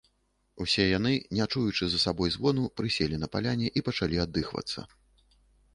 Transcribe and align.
Усе 0.63 0.85
яны, 0.97 1.11
не 1.39 1.45
чуючы 1.51 1.89
за 1.91 1.99
сабой 2.05 2.33
звону, 2.37 2.63
прыселі 2.81 3.15
на 3.27 3.33
паляне 3.37 3.67
і 3.77 3.87
пачалі 3.91 4.15
аддыхвацца. 4.27 4.79